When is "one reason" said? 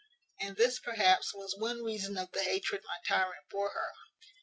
1.55-2.17